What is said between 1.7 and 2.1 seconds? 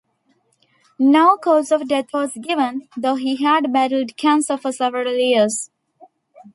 of death